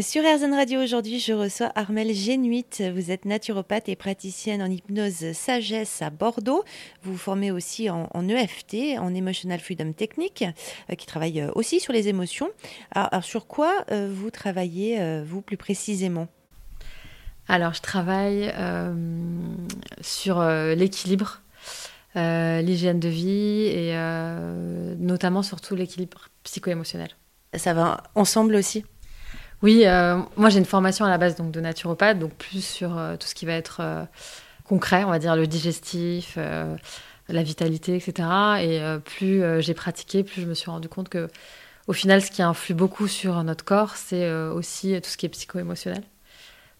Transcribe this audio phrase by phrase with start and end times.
[0.00, 2.82] Sur RZN Radio aujourd'hui, je reçois Armel Génuit.
[2.92, 6.64] Vous êtes naturopathe et praticienne en hypnose sagesse à Bordeaux.
[7.04, 10.44] Vous vous formez aussi en, EFT, en Emotional Freedom Technique,
[10.90, 12.50] euh, qui travaille euh, aussi sur les émotions.
[12.90, 16.26] Alors, sur quoi euh, vous travaillez, vous, plus précisément?
[17.46, 18.52] Alors, je travaille
[20.00, 21.40] sur l'équilibre,
[22.16, 23.94] l'hygiène de vie et
[24.98, 27.10] notamment surtout l'équilibre psycho-émotionnel.
[27.54, 28.84] Ça va ensemble aussi?
[29.64, 32.98] Oui, euh, moi j'ai une formation à la base donc de naturopathe, donc plus sur
[32.98, 34.04] euh, tout ce qui va être euh,
[34.64, 38.28] concret, on va dire le digestif, la vitalité, etc.
[38.60, 41.28] Et plus j'ai pratiqué, plus je me suis rendu compte que
[41.86, 45.30] au final, ce qui influe beaucoup sur notre corps, c'est aussi tout ce qui est
[45.30, 46.02] psycho-émotionnel.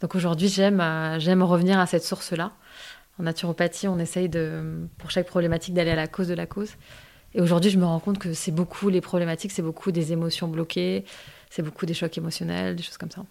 [0.01, 0.81] Donc aujourd'hui, j'aime
[1.43, 2.53] revenir à cette source-là.
[3.19, 6.71] En naturopathie, on essaye de, pour chaque problématique d'aller à la cause de la cause.
[7.35, 10.49] Et aujourd'hui, je me rends compte que c'est beaucoup les problématiques, c'est beaucoup des émotions
[10.49, 11.05] bloquées,
[11.51, 13.25] c'est beaucoup des chocs émotionnels, des choses comme ça.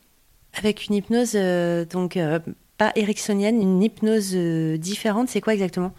[0.53, 2.39] Avec une hypnose, euh, donc euh,
[2.77, 5.93] pas ericksonienne, une hypnose euh, différente, c'est quoi exactement?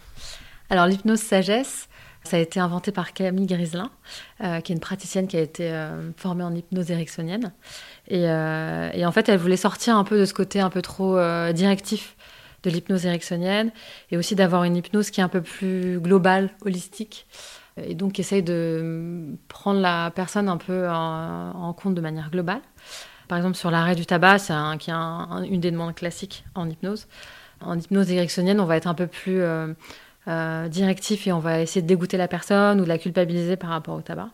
[0.69, 1.89] Alors l'hypnose sagesse,
[2.23, 3.91] ça a été inventé par Camille Griselin,
[4.39, 5.71] qui est une praticienne qui a été
[6.17, 7.53] formée en hypnose ericksonienne.
[8.07, 11.19] Et, et, en fait, elle voulait sortir un peu de ce côté un peu trop
[11.53, 12.15] directif
[12.63, 13.71] de l'hypnose ericksonienne
[14.09, 17.27] et aussi d'avoir une hypnose qui est un peu plus globale, holistique
[17.77, 22.61] et donc essaye de prendre la personne un peu en, compte de manière globale.
[23.27, 27.07] Par exemple, sur l'arrêt du tabac, c'est une des demandes classiques en hypnose.
[27.61, 29.73] En hypnose ericksonienne, on va être un peu plus euh,
[30.27, 33.71] euh, directif et on va essayer de dégoûter la personne ou de la culpabiliser par
[33.71, 34.29] rapport au tabac.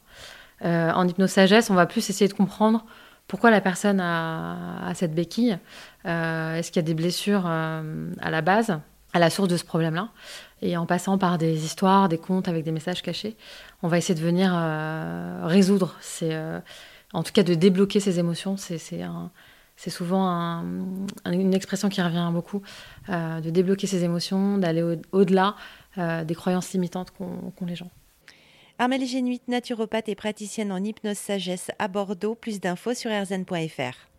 [0.64, 2.86] Euh, en hypnose sagesse, on va plus essayer de comprendre
[3.28, 5.58] pourquoi la personne a cette béquille.
[6.04, 7.82] Est-ce qu'il y a des blessures à
[8.30, 8.78] la base,
[9.14, 10.10] à la source de ce problème-là
[10.62, 13.36] et en passant par des histoires, des contes avec des messages cachés,
[13.82, 16.60] on va essayer de venir euh, résoudre, euh,
[17.14, 18.58] en tout cas de débloquer ces émotions.
[18.58, 20.64] C'est souvent
[21.26, 22.62] une expression qui revient beaucoup,
[23.10, 25.56] euh, de débloquer ces émotions, d'aller au-delà
[25.98, 27.90] des croyances limitantes qu'ont les gens.
[28.78, 32.34] Armelle Génuit, naturopathe et praticienne en hypnose sagesse à Bordeaux.
[32.34, 34.11] Plus d'infos sur rzn.fr.